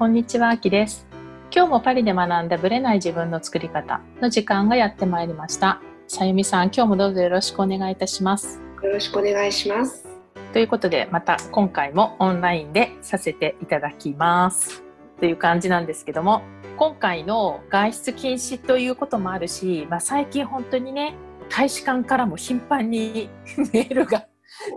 [0.00, 1.06] こんにちは、あきです。
[1.54, 5.82] 今日もパリで学んだブレない自分の作り方の時間がやってまいりました。
[6.08, 8.62] さゆみさん、今日もどうぞよろしくお願いいたします。
[8.82, 10.08] よろしくお願いします。
[10.54, 14.82] ということで、また今回もオンラインでさせていただきます。
[15.18, 16.40] という感じなんですけども、
[16.78, 21.14] 今回の外出禁止ということもあるし、まあ、最近本当にね、
[21.50, 23.28] 大使館からも頻繁に
[23.74, 24.24] メールが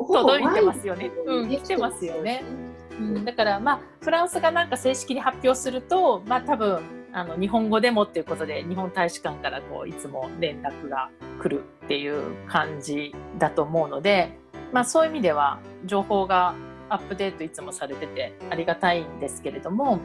[0.06, 1.12] 届いてますよね。
[1.26, 2.44] うん、来てますよね。
[3.04, 6.82] うん、だからまあフランスがなんか正式に発表するとまあ多分
[7.14, 11.10] あの日本語でもっていうことで日本大使館からこういつも連絡が
[11.42, 14.36] 来るっていう感じだと思うので、
[14.72, 16.56] まあ、そういう意味では情報が
[16.90, 20.00] アップデートいつもされててありがたいんですけれども、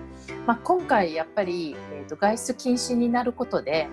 [0.47, 3.89] まあ、今回やっぱり、えー、と外出禁止になることで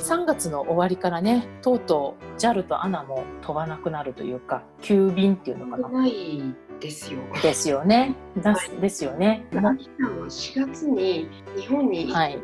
[0.00, 5.88] 3月の終わりからねとうとう JAL と ANA も飛ばなくなるというか急便っていうのかな。
[5.88, 6.42] ない
[6.80, 7.20] ですよ。
[7.42, 8.14] ですよね。
[8.38, 9.46] だですよね。
[9.52, 12.38] アキさんは4月に日本にはい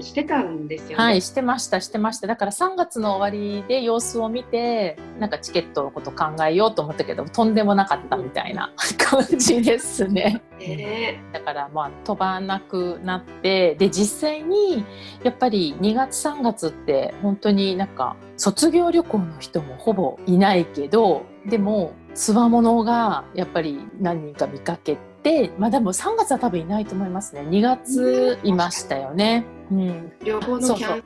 [0.00, 0.94] してたんですよね。
[0.96, 2.26] はい、してました、してました。
[2.26, 10.42] だから3月の終わりで様子を見て、なんかチケットのこと考えようと思ったけど、とんでもなかったみたいな感じですね。
[10.58, 14.84] ねだからまあ飛ばなくなって、で、実際に
[15.22, 27.42] やっぱり2月3月って本当になんか卒業旅行の人もほぼいないけど、でも、つわものがやっぱり何人か見かけて、まあでも3月は多分いないと思いますね。
[27.42, 29.44] 2月いましたよね。
[29.70, 30.12] うん。
[30.24, 31.00] 旅行のキャ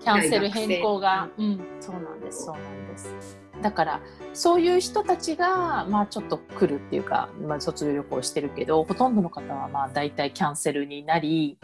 [0.00, 4.00] キャンセル変更が、うん、そうなんですそうなんですだから
[4.32, 11.58] そういう人たちがまあちょっと来るっていうか、まあ、卒業旅行してるけどほとんどの方はまあ大体キャンセルになり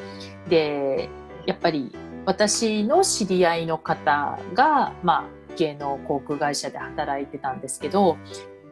[0.49, 1.09] で
[1.47, 8.17] やっぱり私の知り合いの方が、まあ、芸能航空会社で働いてたんですけど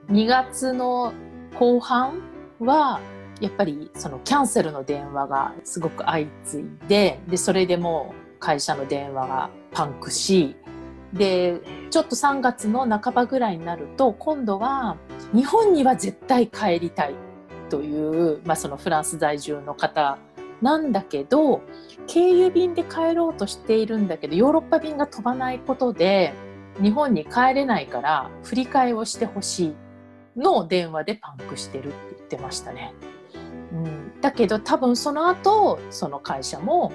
[0.08, 1.12] 2月の
[1.54, 2.20] 後半
[2.60, 3.00] は
[3.40, 10.56] やっぱりそのキャンセルの電話がすごく相次いででそれでもう会社の電話がパンクし
[11.12, 14.96] でちょっと3月の半ばぐらいになると今度は
[15.34, 17.14] 日本には絶対帰りたい
[17.68, 20.18] という、まあ、そのフランス在住の方
[20.60, 21.62] なんだけど
[22.06, 26.34] 経由便で帰ろうとしているんだけどヨーロッパ便が飛ばないことで
[26.82, 29.74] 日本に帰れないから振り替えをしてほしい。
[30.40, 32.92] の電話でパンクしてるって言ってましたね。
[33.72, 36.92] うん、だけど多分その後その会社も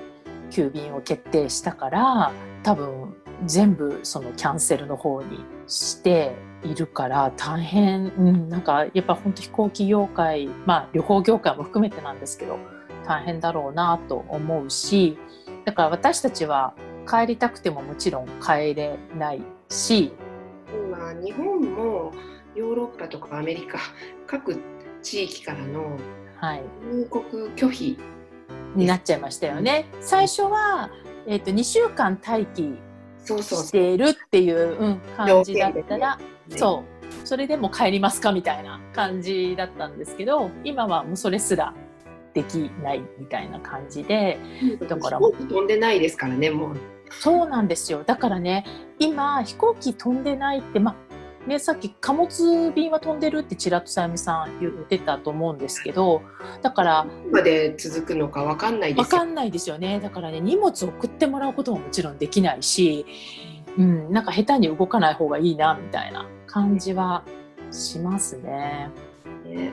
[0.51, 2.31] 急便を決定したから
[2.63, 6.33] 多分全部そのキャンセルの方にして
[6.63, 12.57] いるから大変、うん、なんかやっぱ本当飛行機業界まあ旅行業界も含めてなんですけど
[13.05, 15.17] 大変だろうなと思うし
[15.63, 16.73] だから私たちは
[17.07, 20.11] 帰りたくてももちろん帰れないし
[20.89, 22.11] 今日本も
[22.55, 23.79] ヨーロッパとかアメリカ
[24.27, 24.57] 各
[25.01, 25.97] 地域からの
[26.37, 26.63] はい。
[26.91, 27.97] 入国拒否
[28.75, 29.85] になっちゃいましたよね。
[30.01, 30.89] 最初は、
[31.27, 32.77] えー、と2週間待機
[33.25, 36.95] しているっていう、うん、感じだったら、うそう。
[37.23, 41.73] それでも帰りますかみたいな感じだったんですけど今はもうそれすら
[42.33, 44.37] できないみたいな感じで
[44.87, 46.77] だから飛んでないですからねもう。
[47.11, 48.03] そうなんですよ。
[48.03, 48.65] だからね
[48.99, 50.95] 今飛行機飛んでないってまあ
[51.47, 56.23] ね、さっき貨物便は飛んでるってちらっとさゆみさん言ってたと思うんですけど
[56.63, 59.99] だからまで続くのかわかんないですかんないですよね。
[59.99, 63.05] だからね、荷物を送ってもらうことももちろんできないし、
[63.77, 67.23] うん、なんか下手に動かない方がいいな、みたいな感じは
[67.71, 68.89] しますね。
[69.45, 69.71] ね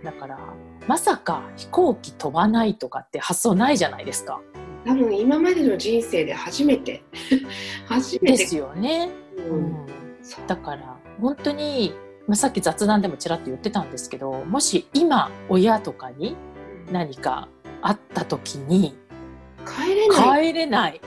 [0.00, 0.38] ん、だから、
[0.86, 4.40] まさか飛行機飛ばないとかって発想ないじゃないですか。
[4.84, 7.04] 多分今までの人生で初めて
[7.86, 9.10] 初めてですよね。
[9.48, 9.86] ううん
[10.46, 11.94] だから、本当に、
[12.26, 16.36] まあ、さっき雑談でもちらっと言ってたんですけど、もし今、親とかに
[16.90, 17.48] 何か
[17.80, 18.96] あった時に、
[19.66, 21.00] 帰れない帰れない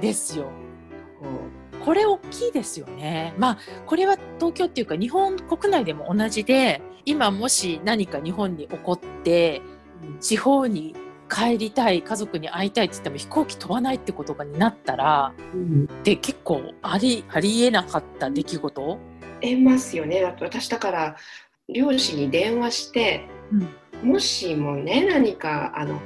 [0.00, 0.46] ですよ。
[1.84, 3.34] これ大きいですよね。
[3.38, 9.62] まあこれは東京っていうか日本国内でも同じで今もし何か日本に起こって
[10.20, 10.94] 地方に
[11.30, 15.86] 帰りたい家族に会いたいって言っても飛行機飛ばないってことがになったらうん。
[16.02, 18.98] で結構ありありえなかった出来事、
[19.40, 20.24] えますよね。
[20.24, 21.16] 私だから
[21.68, 23.26] 両親に電話して
[24.02, 26.00] もしもね何かあの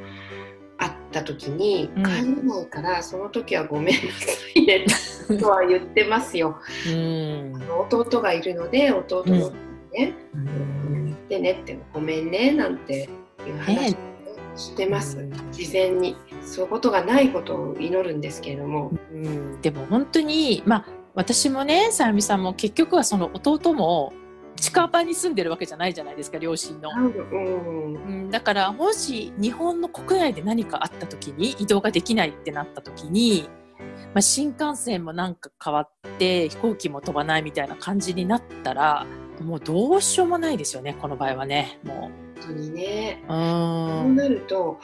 [0.79, 2.05] あった時にうん。
[2.05, 4.07] 帰れないから、その時はごめんなさ
[4.55, 4.85] いね
[5.41, 6.59] とは言ってますよ。
[6.87, 7.53] うん。
[7.91, 9.51] 弟がいるので弟の
[9.93, 11.05] ね、うん。
[11.07, 13.09] 言ってねってごめんねなんて
[13.47, 13.93] いう話。
[13.93, 14.14] ねを
[14.57, 16.17] してます、うん事前に。
[16.43, 19.61] そういうことがないことを祈るんですけれども、うん。
[19.61, 24.13] でも本当にまあ私もねさゆみさんも結局はその弟も
[24.57, 33.49] 近場に住んでるわけじゃないじゃないですか両親の、うん、うん、だからもし日本の国内で何かあった時に移動ができないってなった時に、
[33.79, 39.07] まあ、新幹線もなんか変わって飛行機も飛ばないみたいな感じになったら
[39.41, 42.24] もうどうしようもないですよねこの場合はねもう。
[42.47, 43.25] 本当にね。
[43.29, 44.81] そうなると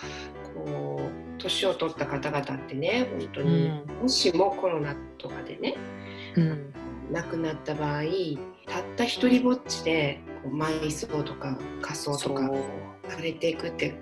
[0.55, 5.77] こう年を取った方々ってね本当に、うん、もしもコロナとかでね、
[6.37, 6.73] うん、
[7.12, 8.03] 亡くなった場合
[8.67, 12.51] たった一人ぼっちで埋葬とか仮装とか
[13.09, 13.95] されていくって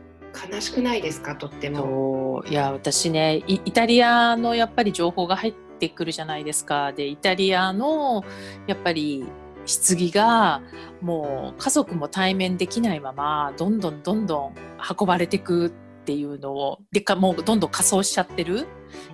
[0.52, 1.36] 悲しくないですか？
[1.36, 2.42] とっても。
[2.46, 6.92] いや私ねイタリアのやっぱり情報が入ってくるじゃないですか。
[6.92, 8.24] でイタリアの
[8.66, 9.24] やっぱり
[9.68, 10.62] 棺が
[11.00, 14.54] もう家族も対面できないままどんどんどんどん
[14.98, 15.70] 運ばれてくっ
[16.04, 18.66] ていうのをでかもうどんどん仮装しちゃってる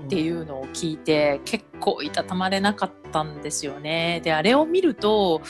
[0.05, 4.21] っていうのを聞いて、結構いたたまれなかったんですよね。
[4.23, 5.43] であれを見ると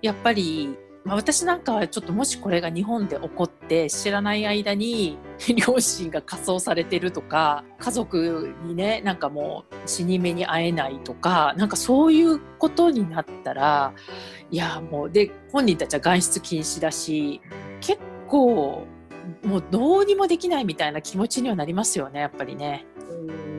[0.00, 5.18] やっぱりまあ、私なんかはちょっともしこれが日本で起こって知らない間に
[5.66, 13.94] 両親が仮装されてるとか家族にねなんかもう死に目に会えないとかなんかそういうことになったら
[14.52, 17.40] いやもうで本人たちは外出禁止だし
[17.80, 18.86] 結構
[19.42, 22.86] もうどうにもできないみたいな気持ちにはなりますよねやっぱりね。
[23.10, 23.52] うん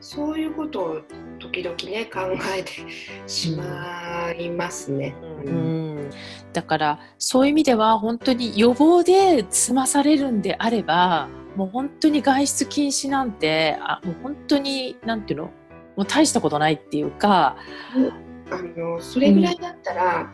[0.00, 1.00] そういうことを
[1.38, 2.20] 時々ね考
[2.56, 2.72] えて
[3.26, 5.16] しまいますね。
[5.44, 5.50] うん、う
[6.02, 6.10] ん、
[6.52, 15.44] だからそういう意味では本当に予防で済まされるんであればもう本当に外出禁止なんてあもう本当になんていうの
[15.96, 17.56] もう大したことないっていうか。
[18.50, 20.32] あのそれぐらいだったら、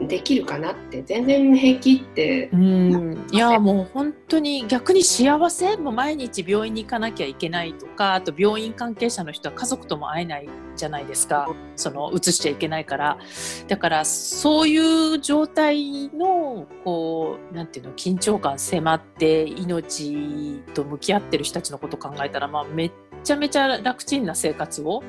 [0.00, 2.50] できるかなって全然平気って。
[2.52, 3.26] うん。
[3.32, 5.76] いやもう本当に逆に幸せ。
[5.76, 11.48] もう毎日病院に行かなきゃいけないとかあと病院関係者の人は家族とも会えないじゃないですか。
[11.74, 13.18] その移しちゃいけないから。
[13.66, 22.92] だからそういう状態のこうなんていうの緊張感迫って命と向き合ってる人たちのことを考えたら、まあ、めっ
[23.24, 25.02] ちゃめちゃ楽ちんな生活を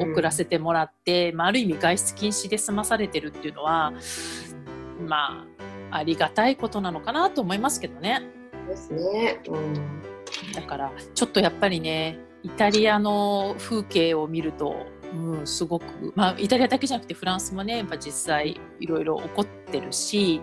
[0.00, 3.92] 送らせてもらって、うん、まあ、ある意味外出禁止で済まされてるっていうのは
[5.06, 5.46] ま
[5.90, 8.22] あありがたいことなのかなと思いますけどね。
[8.68, 10.02] ですね、うん、
[10.52, 20.40] だからちょっとやっぱりねイタリアの風景を見ると、うん、すごく、まあ、イタリアだけじゃなくてフランスもねやっぱ実際いろいろ起こってるし、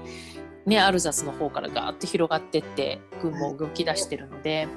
[0.65, 4.67] ね、アルザスの方からガーッと広がってって軍も動き出してるので、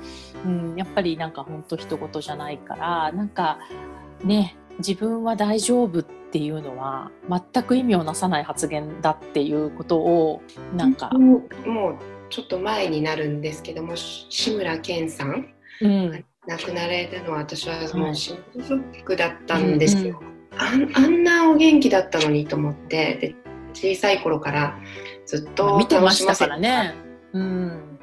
[0.45, 3.59] うん、やっぱりなんか本当人事じゃないからなんか
[4.23, 10.43] ね自分は大丈夫っていうのは全く意味をなさない発言だっていうことを
[10.75, 11.45] なんかもう
[12.31, 15.47] ちょっと前になるんですけども志村けんさん、
[15.81, 23.35] うん、亡くなられたのは私はもうショックだったんですよ、うんうん、ああんなお元気だったのにと思ってで
[23.73, 24.79] 小さい頃から
[25.27, 26.95] ずっと見てましたからね、
[27.33, 27.99] うん、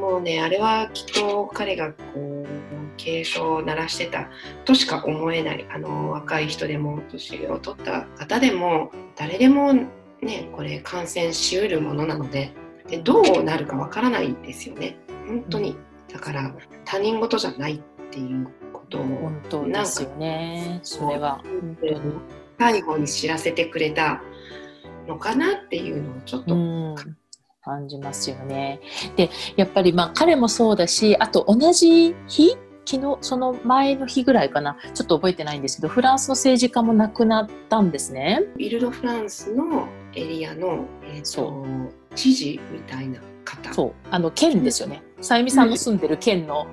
[0.00, 2.39] もうねあれはきっと彼がこう
[3.02, 4.28] 警鐘を鳴らしてた
[4.64, 12.52] としか思えないあの若い人でも年を取った方でも誰でもねこれ感染しうるものなので
[12.90, 14.96] でどうなるかわからないですよね。
[15.26, 15.76] 本当に。
[16.12, 16.52] だから
[16.84, 17.80] 他人事じゃないっ
[18.10, 20.80] ていうことを本当ですよね。
[20.82, 21.40] それは。
[22.58, 24.20] 最後に知らせてくれた
[25.06, 26.54] のかなっていうのをちょっと、
[27.62, 28.80] 感じますよね。
[29.16, 32.56] でやっぱりまあ彼もそうだしあと同じ日
[32.90, 34.76] 昨日その前の日ぐらいかな。
[34.94, 38.42] ちょっと覚えてないんですけどフランスの政治家も亡くなったんですね。
[38.58, 41.64] イルド・フランスのエリアの、えーと、
[42.16, 43.72] 知事みたいな方。
[43.72, 43.92] そう。
[44.10, 45.04] あの県ですよね。
[45.20, 46.66] さゆみさんの住んでる県の,、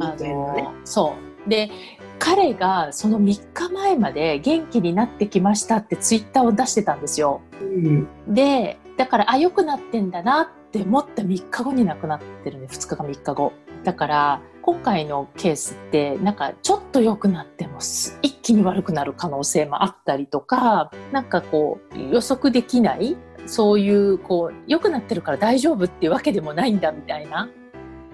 [0.00, 1.14] あのそ
[1.46, 1.48] う。
[1.48, 1.70] で
[2.18, 7.42] 彼がその3日前まで元気になってきましたってツイッターを出してたんですよ。
[7.60, 13.52] うん、でだからあ良くなってんだなって思った3日後に亡くなってるね2日か3日後。
[13.84, 17.80] だから今回のケースってなんかちょっと良くなっても
[18.22, 27.50] 一気に悪くなる可能性もあったりとかなんかこう予測できないそういうこう良くなってるから大丈夫っていうわけでもないんだみたいな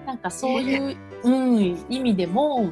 [0.05, 2.69] なんかそういう、うん、意味でも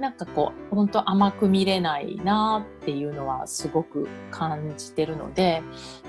[0.00, 5.62] なんかこう本当甘く見れないなっていうのはすごく感じてるので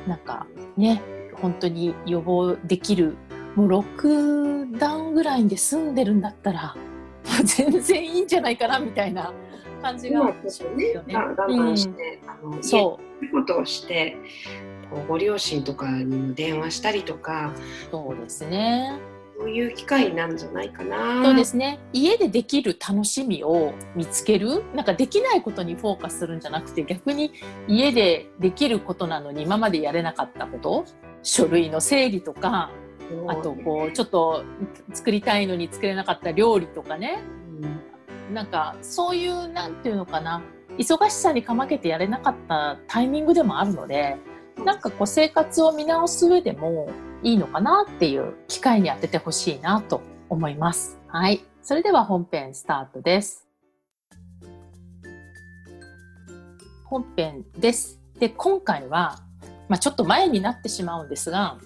[0.07, 1.03] なんかね
[1.35, 3.17] 本当に予防できる
[3.53, 3.95] もうロッ
[4.71, 6.75] クダウンぐらいで済んでるんだったら
[7.43, 9.33] 全然いいんじゃないかなみたいな
[9.81, 10.69] 感じがしますよ
[11.03, 11.15] ね。
[11.15, 14.17] 我慢して、うん、あのそういうことをして
[15.07, 17.53] ご両親とかにも電話したりとか
[17.91, 18.99] そうですね
[19.37, 21.23] そういう機会なんじゃないかな。
[21.23, 21.79] そうですね。
[21.91, 24.63] 家でできる楽しみを見つける？
[24.75, 27.33] なんかできないことにフォーカスするんじゃなくて、逆に
[27.67, 30.85] 家でできることなのに今までやれなかったこと、
[31.23, 32.69] 書類の整理とか、
[33.27, 34.43] あとこうちょっと
[34.93, 37.19] 作りたいのに作れなかった料理とかね。
[38.31, 40.41] なんかそういうなんていうのかな。
[40.77, 44.17] 忙しさにかまけてやれなかったタイミングでもあるので、
[44.65, 46.89] なんかこう生活を見直す上でも
[47.21, 50.99] いいのかなっていう機会に当ててほしいなと思います。
[51.07, 51.45] はい。
[51.61, 53.47] それでは本編スタートです。
[56.85, 57.99] 本編です。
[58.19, 59.19] で、今回は、
[59.69, 61.57] まあ、ちょっと前になってしまうんですが、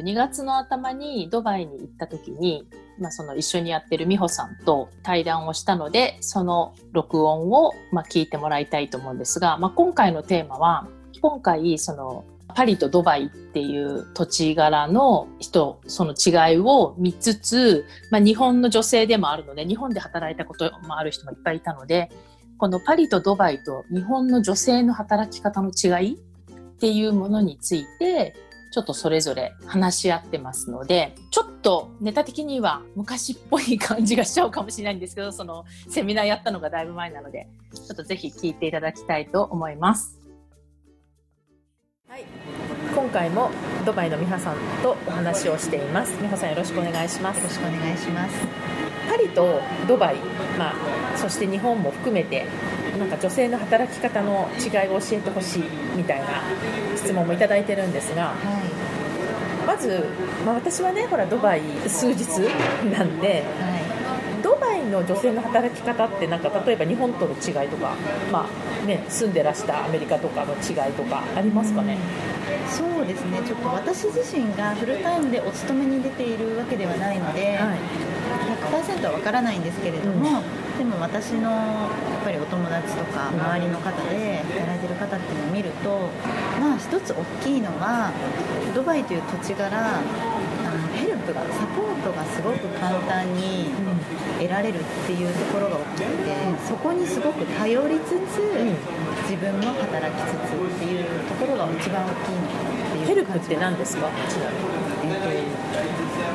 [0.00, 2.66] 2月の頭にドバイに行った時に、
[2.98, 10.88] まあ、その一緒にやってる美穂さんと対談をしたので、その録音をまあ聞いてもらいたいと思うんですが、まあ、今回のテーマは、
[11.20, 22.10] 今回そのパリとドバイっていう土地柄の人その違いを見つつ、まあ、日本の女性でもあるので日本で働いたこともある人もいっぱいいたので
[22.58, 26.18] このパリとドバイと日本の女性の働き方の違いっ
[26.78, 28.34] ていうものについて
[28.70, 40.18] ちょっとそれぞれ話し合ってますのでちょっとネタ的には昔っぽい感じがしちゃうかもしれないんですけどそのセミナーやったのがだいぶ前なのでちょっとぜひ聞いていただきたいと思います。
[42.08, 42.24] はい、
[42.92, 43.50] 今回も
[43.86, 46.12] ドバイの美穂さんとお話をしています。
[46.18, 47.36] 美穂さんよろしくお願いします。
[47.38, 48.89] よろしくお願いします。
[49.08, 50.16] パリとドバイ、
[50.58, 50.74] まあ、
[51.16, 52.46] そして日本も含めて
[52.98, 55.64] なんか女性の働き方の違いを教えてほしい
[55.96, 56.42] みたいな
[56.96, 58.34] 質問もいただいてるんですがは
[59.66, 60.04] まず、
[60.44, 62.26] まあ、私はねほらドバイ数日
[62.90, 63.80] なんでい、は
[64.42, 67.94] ドバイの女性の働き方ってなんか例えば日本との違いとか、
[68.32, 72.68] まあね、住んでらしたアメリカとかの違いとかありますかね、い。
[72.68, 73.40] そうですね。
[73.46, 77.78] ちょっと私自身がフルタイムでお勤めに出ているわけではないので、はい
[78.30, 80.42] 100%はわからないんですけれども、
[80.78, 81.86] でも私のや
[82.20, 83.40] っぱりお友達とかうん。
[83.40, 86.08] 周りの方で働いてる方っていうのを見ると、
[86.60, 88.12] まあ一つ大きいのは
[88.74, 90.00] ドバイという土地柄。
[90.94, 93.70] ヘルプがサポートがすごく簡単に
[94.38, 96.36] 得られるっていうところが大きくて
[96.68, 98.38] そこにすごく頼りつつ、
[99.28, 104.08] 自分も働きつつっていうところが一番大きいのかなっていうヘルプって何ですか？
[105.04, 105.44] え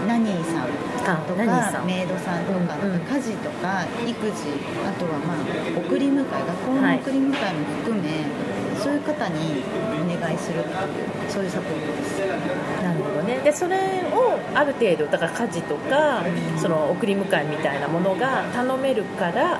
[0.06, 3.00] ナニーさんとかメイドさんとか、うんうん。
[3.00, 4.54] 家事とか育児
[4.86, 5.38] あとはまあ
[5.78, 8.26] 送り迎え学校の送り迎えも含め、
[8.80, 9.64] そういう方に
[10.02, 10.76] お願いするっていう
[11.30, 12.20] そういうサポートです。
[12.84, 13.40] なるほどね。
[13.44, 13.78] でそれ
[14.14, 16.24] をある程度だから家事とか、
[16.58, 19.60] その送り迎えみたいなものが頼めるから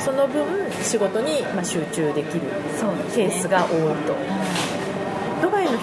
[0.00, 0.44] その分
[0.82, 2.42] 仕事にまあ集中できる
[3.14, 4.14] ケースが多いと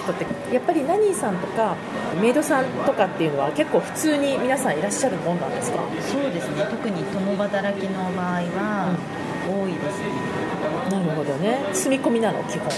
[0.02, 1.76] 人ってやっぱりナニーさんとか
[2.20, 5.78] メイドさんとかっていうのは結構普通に皆さんいらっしゃるもんなんですか？
[5.78, 6.66] いそうですね。
[6.70, 8.96] 特に共働きの場合は
[9.46, 10.10] 多いですね、
[10.90, 11.58] なるほどね。
[11.72, 12.42] 住み込みなの？
[12.44, 12.68] 基本。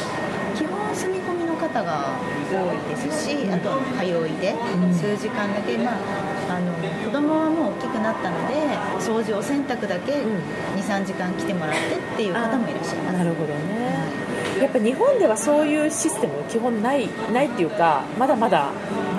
[0.56, 2.14] 基本住み込みの方が
[2.48, 4.94] 多いですしあとは通いでん。
[4.94, 6.72] 数時間だけ、まあ、あの
[7.04, 8.54] 子供はもう大きくなったので
[9.00, 10.38] 掃除お洗濯だけうん。
[10.78, 13.18] 23時間来てもらってっていう方もいらっしゃいます。
[13.18, 14.13] なるほどね
[14.60, 18.70] やっぱ日本ではそういうシステム基本ないないっていうかまだまだ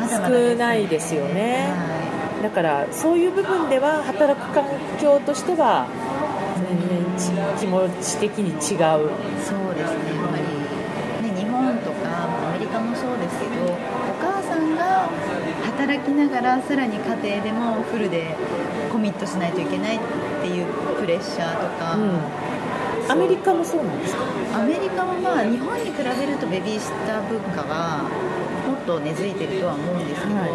[0.10, 1.68] 少ないですよね。
[1.70, 1.96] は
[2.44, 4.66] だからそういう部分では働く環
[5.02, 5.88] 境としては
[6.70, 8.56] 全然ち気持ち的に違う。
[8.56, 8.62] い、
[9.42, 10.14] そうですね。
[10.14, 13.78] やっぱり、ね、日本とかまあアメリカもそうですけどお
[14.22, 15.10] 母さんが
[15.66, 18.36] 働きながらさらに家庭でもフルで
[18.92, 20.00] コミットしないといけないっ
[20.42, 20.66] ていう
[21.00, 22.45] プレッシャーとか、うん
[23.08, 24.24] アメリカもそうなんですか？
[24.60, 28.04] アメリカもまあ日本に比べるとベビーシッター文化は
[28.68, 30.50] もっと根付いてるとは思うんですけど、はい。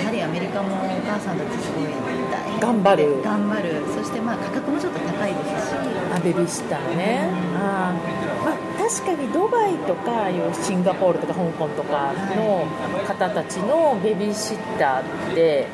[0.00, 1.90] やはりアメリカもお母さんたちすごい
[2.30, 3.22] 大変で頑張る。
[3.22, 3.82] 頑張る。
[3.92, 5.74] そしてまあ価格もちょっと高いですし。
[6.14, 8.44] あベビーシッターね、あー。
[8.44, 10.30] まあ、確かにドバイとか
[10.62, 12.66] シンガポールとか香港とかの
[13.06, 15.68] 方たちのベビーシッターって、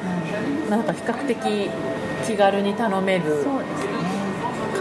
[0.68, 1.70] まあなんか比較的
[2.26, 3.95] 気軽に頼めるそうですね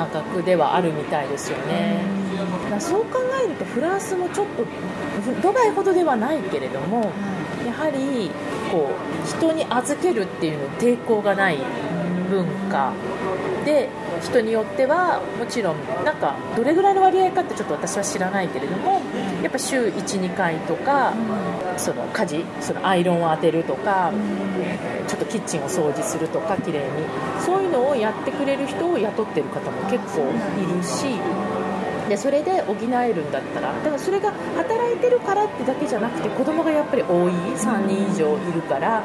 [0.07, 2.01] 価格ではあるみたいですよね、
[2.69, 4.65] だそう考えるとフランスもちょっと
[5.41, 7.11] ドバイほどではないけれども
[7.65, 8.29] やはり
[8.71, 11.57] こう人に預けるっていうのに抵抗がない
[12.29, 12.93] 文化
[13.65, 13.89] で
[14.21, 19.01] 人によってはもちろんなんかどれぐらいの割合かってちょっと私は知らないけれども
[19.41, 21.13] やっぱ週12回とか
[21.77, 24.11] その家事そのアイロンを当てるとか
[25.07, 26.85] ちょっとキッチンを掃除するとか綺麗に。
[27.45, 30.21] そういうのをやってくれる人を雇ってる方も結構
[30.59, 31.19] いるし
[32.09, 39.03] でそれで補えるんだったらだからそれが働いてるからってだけじゃなくて子供がやっぱり多い3人以上いるからや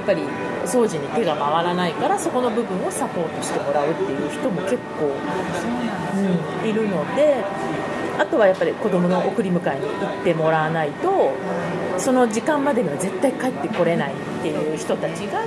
[0.00, 0.22] っぱり
[0.64, 5.12] 掃除に手が回らないからそこの部分をサポートしてもらうっていう人も結構、
[6.62, 7.44] うん、いるので
[8.18, 11.32] あとはやっぱり子供の送り迎えに行ってもらわないと
[11.98, 15.42] その時間までには絶対帰ってこれないっていう人たちが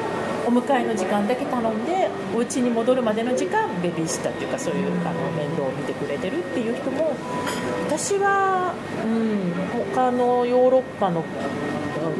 [0.45, 7.13] お迎えの時間だけ頼んでお家に戻るまでの時間ベビーシッターっていうかそういうあの面倒を見てくれてるっていう人も
[7.85, 8.73] 私は、
[9.03, 9.53] うん、
[9.93, 11.23] 他のヨーロッパの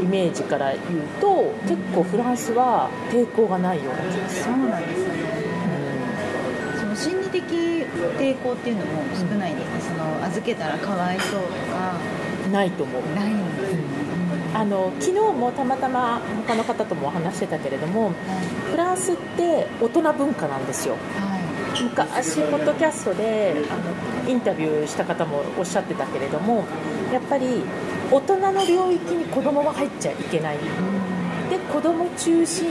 [0.01, 0.81] イメージから言う
[1.21, 4.43] と結構フランスは抵抗がないような気がする。
[4.43, 5.07] そうなんです。
[5.07, 5.37] ね
[6.79, 11.41] その心理的抵抗っていうのも少ないです、その預けたらかわいそう。
[11.41, 11.99] とか
[12.51, 13.01] ないと思う。
[13.15, 13.57] ないん。
[13.57, 13.79] ですね、
[14.57, 18.11] あの昨日もたまたま他の方ともお話してたけれども
[18.71, 20.95] フランスって大人文化なんですよ。
[20.95, 21.83] はい。
[21.83, 26.63] 昔ポッドキャストであのインタビューした方もおっしゃってたけれども
[27.13, 27.61] やっぱり
[28.09, 30.57] 大人の領域に子供が入っちゃいけない。
[30.57, 32.67] で子供中心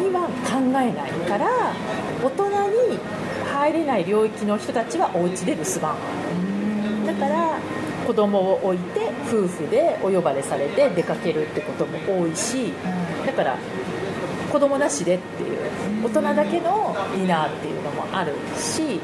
[0.00, 0.92] には考えない
[1.28, 1.46] から
[2.24, 2.48] 大人
[2.92, 2.98] に
[3.52, 5.94] 入れない領域の人たちはお家で留守番。
[7.06, 7.58] だから
[8.06, 12.72] 子供を置いて夫婦でお呼ばれされて出かけるってことも多いし
[13.26, 13.56] だから
[14.50, 15.58] 子供なしでっていう
[16.02, 19.00] 大人だけのディナーっていうのもあるし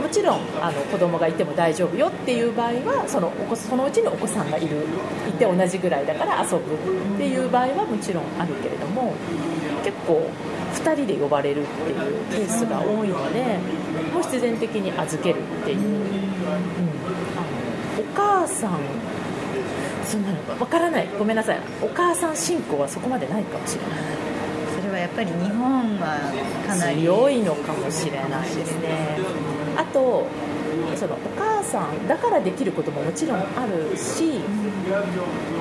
[0.00, 4.84] もちろんあの子供がいても大丈夫よっていう場合はそのお子そのうちにお子さんがいる
[5.28, 6.74] いて同じぐらいだから遊ぶ
[7.14, 9.14] っていう場合はもちろんあるけれども
[9.84, 10.30] 結構
[10.74, 11.96] 2人で呼ばれるっていう
[12.30, 13.58] ケースが多いので
[14.12, 16.10] もう必然的に預けるっていう、うん、
[18.40, 18.78] 母さん
[20.06, 21.08] そんなの分からない。
[21.18, 21.60] ごめんなさい。
[21.82, 23.90] お母さん信仰はそこまでないかもしれない。
[24.74, 26.18] それはやっぱり日本は
[26.66, 29.18] かなり強いのかもしれないですね。
[29.76, 30.26] あと
[30.96, 34.40] そのお母さんだからできることももちろんあるし、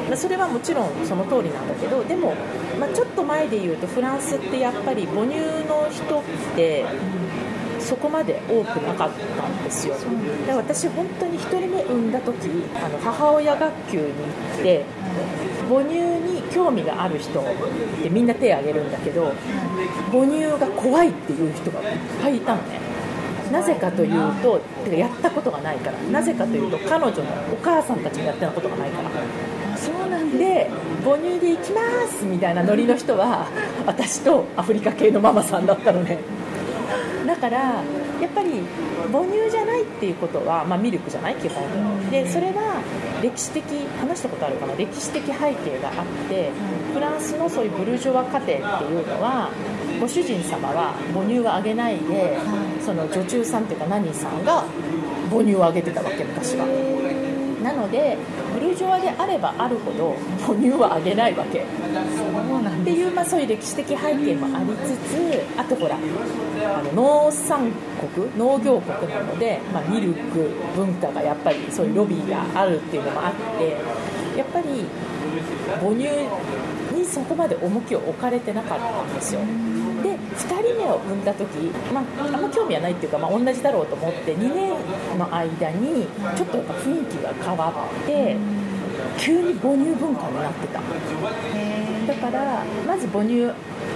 [0.07, 2.33] まあそれはもちろんその通りなんだけどでも、
[2.79, 5.35] まあ、ちょっと前で言うとフランスってやっぱり母乳
[5.67, 6.23] の人っ
[6.55, 6.85] て
[7.89, 9.95] そこまで多くなかったんですよ。
[10.45, 14.09] で私本当に1人目産んだ時あの母親学級に行
[14.59, 14.85] って
[15.67, 17.43] 母乳に興味がある人っ
[18.03, 19.33] てみんな手を挙げるんだけど
[20.11, 22.79] 母乳が怖いっていう人がいっぱいいたのね。
[23.51, 29.09] なぜかというとてかやったことがないからなぜかというと彼女のお母さんたちもやってたことがないから。
[29.75, 30.69] そうなんで
[31.03, 33.47] 母乳で行きますみたいなノリの人は
[33.85, 36.17] 私とアフリカ系のママさんだったのね。
[36.17, 36.38] だ
[37.39, 37.57] から
[38.21, 38.61] やっぱり
[39.11, 41.35] 母乳じゃないっていうことは、まあ、ミルクじゃない？
[41.35, 41.63] 基本。
[42.11, 42.81] でそれは
[43.23, 43.63] 歴史的
[43.99, 44.75] 話したことあるかな？
[44.75, 46.51] 歴史的背景があって
[46.93, 49.49] フランスのそういうブルジョワ家庭っていうのは
[49.99, 52.37] ご主人様は母乳はあげないで
[52.81, 54.63] その女中さんっていうか何さんが
[55.29, 56.65] 母乳をあげてたわけ昔は
[57.63, 58.17] なので
[58.53, 61.65] ブルジョワであればあるほど母乳はあげないわけ。
[62.17, 67.71] そうなんっていう、まあ、そういう歴史的背景もありつつあとほらあの農産
[68.13, 74.85] 国農業国なので、まあ、ミルク文化がやっぱりそういうロビーがあるっていうのもあってやっぱり
[75.81, 76.07] 母乳
[76.97, 79.41] にそこまで重きを置かれてなかったんですよ。
[80.01, 80.17] で2
[80.61, 81.47] 人目を産んだ時、
[81.93, 84.69] まあ、あんま興味はないっていうか、まあ、同じだろうと思って2年
[85.17, 88.37] の間にちょっとやっぱ雰囲気が変わって
[89.17, 90.81] 急に母乳文化になってた。
[92.09, 93.45] だからまず母乳、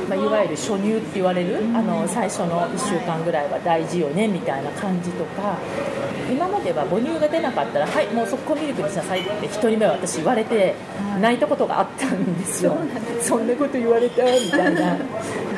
[0.08, 5.58] まあ、いわゆる初乳って言われるあの最初の1週間ぐらいは大事よねみたいな感じとか
[6.32, 10.76] 今までは母乳が出なかったらはいもう速攻ミルクにしなさいって1人目は私言われて
[11.20, 12.78] 泣いたことがあったんですよ。
[13.20, 14.98] そんなこと言われたみたいな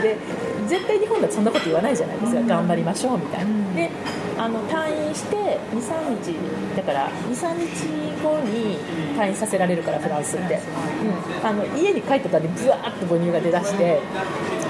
[0.05, 0.17] で
[0.67, 2.41] 絶対日本だとそんなこと言わないじゃないですか。
[2.41, 3.73] 頑張りましょうみたいな。
[3.73, 3.89] で
[4.37, 5.35] あの退院して
[5.73, 6.35] 23日
[6.75, 8.77] だから23日後に
[9.17, 10.59] 退院させられるからフランスって、
[11.41, 14.01] うん、あの家に帰った途端にブワーッと母乳が出だして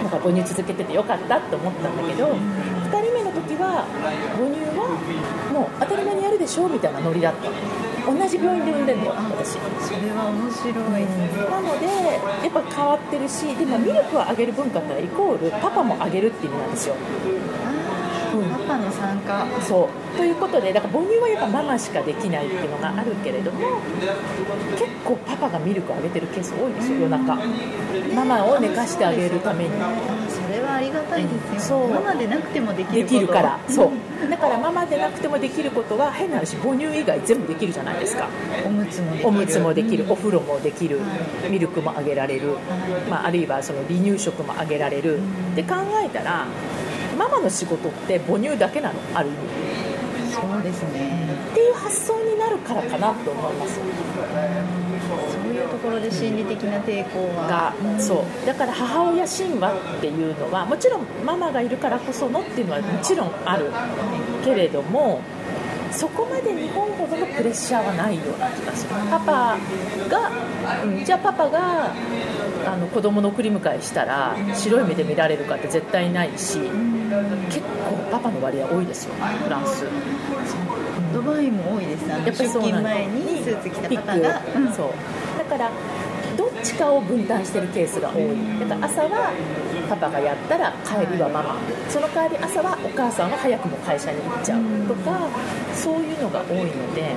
[0.03, 3.85] なんか母乳続けててよかったって思ったんだけど2人目の時は
[4.37, 4.85] 母乳は
[5.51, 7.49] もう当たり前にやるでしょみたいなノリだった
[8.05, 9.57] 同じ病院で産んでんだよ私。
[9.81, 11.05] それは面白い、
[11.49, 11.85] なので
[12.43, 16.95] やっぱ変わってるしでもミルクをあげる文化ってのはイコールパパもあげるっていう意味なんですよ。
[18.35, 19.45] パパの参加。
[19.61, 20.17] そう。
[20.17, 23.59] ということでだから母乳はやっぱママしかできないっていうのがあるけれども
[24.77, 27.37] 結構パパがミルクをあげてるケース多いですよ夜中。
[28.13, 29.71] ママを寝かしてあげるために
[30.65, 31.89] はありがたいですよ、そう。
[31.89, 33.19] ママでなくてもできでること。
[33.19, 33.59] きるから。
[33.69, 34.29] そう。
[34.29, 38.27] だからママでなくてもできることは変な話母乳以外全部できるじゃないですか。
[38.65, 39.27] おむつもできる。
[39.27, 40.99] おむつもできる、うんお風呂もできる、
[41.49, 42.55] ミルクもあげられる、
[43.09, 46.45] まあ、あるいはその離乳食もあげられる、って考えたら
[47.17, 48.99] ママの仕事って母乳だけなの。
[49.13, 49.37] ある意味。
[50.33, 51.27] そうですね。
[51.51, 53.79] っていう発想になるからかなと思います
[55.31, 57.47] そういうところで心理的な抵抗は。
[57.47, 58.45] がそう。
[58.45, 63.71] だから母親神話っていうのはもちろんママがいるからこそのっていうのはもちろんある
[64.43, 65.21] けれども
[65.91, 68.89] そこまで日本ほどのプレッシャーはないような気がする。
[69.09, 69.57] パパ
[70.09, 70.31] が、
[70.83, 71.93] うん、じゃあパパが
[72.65, 76.59] あの子供の送り迎えしたら白い目で見られるかって絶対ないし
[77.49, 79.85] 結構パパの割合多いですよフランス
[81.15, 82.03] ドバイも多いです。
[82.11, 84.89] あのやっぱり出勤前にスーツ着た方が、ク、うんそう。
[85.39, 85.71] だから
[86.35, 88.59] どっちかを分担してるケースが多い。
[88.59, 89.31] だから朝は
[89.87, 91.55] パパがやったら帰りはママ。
[91.87, 94.61] その代わり朝はお母さんは早くも会社に行っちゃう。
[94.87, 95.29] とか
[95.73, 97.15] そういうのが多いので、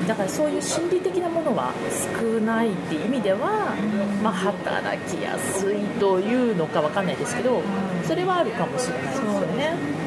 [0.00, 1.72] うん、だからそういう心理的なものは
[2.18, 3.76] 少ないっていう意味では、
[4.22, 7.62] まあ、働きやすいというのかわかんないですけど
[8.04, 10.06] それはあるかもしれないですよね。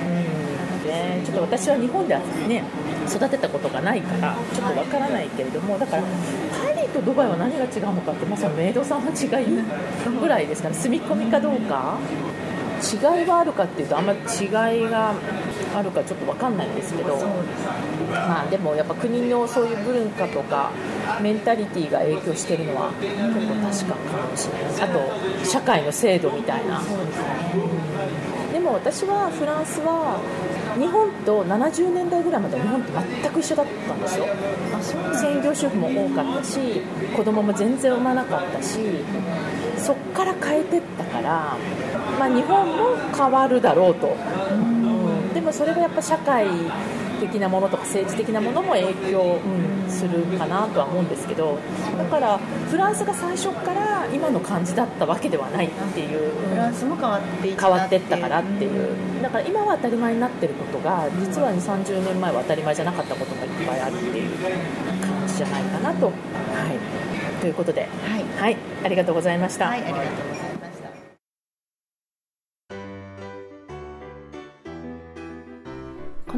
[0.89, 1.21] うんね。
[1.25, 2.63] ちょっと私は日本ではね
[3.07, 9.47] 育てたことがないからちょっとわからないけれどもだからパリとドバイは何が違うのかってまさにメイドさんの違い
[10.19, 10.75] ぐらいですかね。
[10.75, 11.97] 住み込みかどうか。
[12.79, 15.13] 違いはあるかっていうとあんまり違いが
[15.75, 17.17] あるかちょっと分かんないんですけど。
[18.09, 20.71] まあでもやっぱ国のそういう文化とか
[21.21, 24.81] メンタリティーが影響してるのは結構確かかもしれない。
[24.81, 26.81] あと社会の制度みたいな。
[28.51, 30.19] でも私はフランスは
[30.77, 32.91] 日本と70年代ぐらいまでは日本と
[33.23, 34.25] 全く一緒だったんですよ。
[35.13, 36.81] 専業主婦も多かったし
[37.15, 38.79] 子供も全然産まなかったし
[39.77, 41.57] そっから変えてったから、
[42.19, 44.15] まあ、日本も変わるだろうと、
[44.51, 45.33] うん。
[45.33, 46.47] でもそれがやっぱ社会
[47.19, 51.57] 的なものとか政治的なものも影響、うんするかなとは思うんですけど
[51.97, 58.95] だからフランスが最初から今の感じだったわけではないっていう、フランスも変わっていった変わってったからっていう。
[59.21, 64.29] だから今は当たり前になってることが実は2 3 0年前は当たり前じゃなかったことがいっぱいあるっていう
[65.01, 66.05] 感じじゃないかなと。
[66.05, 68.23] はい、ということで、はい。
[68.41, 69.67] はい、ありがとうございました。
[69.67, 70.48] はいありがとうございまし